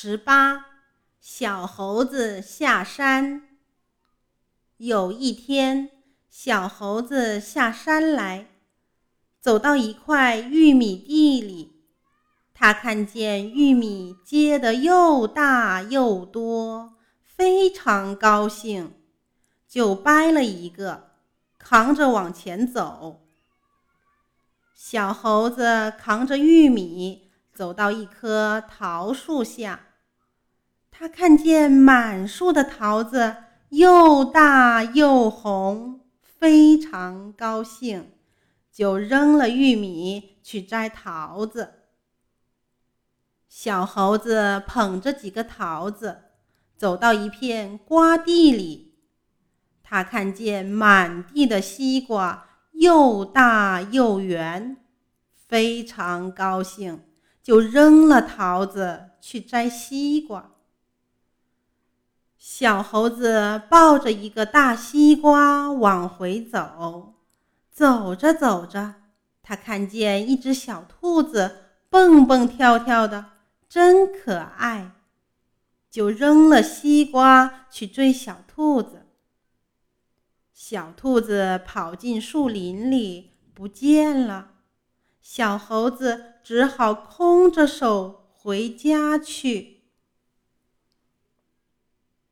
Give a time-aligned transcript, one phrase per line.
[0.00, 0.64] 十八，
[1.20, 3.42] 小猴子下山。
[4.76, 5.90] 有一天，
[6.30, 8.46] 小猴子下山来，
[9.40, 11.82] 走到一块玉米地里，
[12.54, 16.94] 他看见玉米结得又大又多，
[17.24, 18.94] 非常高兴，
[19.66, 21.10] 就掰了一个，
[21.58, 23.26] 扛着往前走。
[24.76, 27.24] 小猴子扛着玉米。
[27.52, 29.87] 走到一棵桃树下，
[31.00, 33.36] 他看见满树的桃子
[33.68, 38.10] 又大又红，非常高兴，
[38.72, 41.74] 就扔了玉米去摘桃子。
[43.48, 46.22] 小猴子捧着几个桃子，
[46.76, 48.96] 走到一片瓜地里，
[49.84, 54.78] 他看见满地的西瓜又大又圆，
[55.46, 57.04] 非常高兴。
[57.40, 60.56] 就扔了桃子去摘西瓜。
[62.50, 67.12] 小猴子抱着一个大西瓜往回走，
[67.70, 68.94] 走着走着，
[69.42, 71.56] 他看见一只小兔子
[71.90, 73.26] 蹦蹦跳跳的，
[73.68, 74.92] 真可爱，
[75.90, 79.06] 就扔了西瓜去追小兔子。
[80.54, 84.52] 小兔子跑进树林里，不见了。
[85.20, 89.77] 小猴子只好空着手回家去。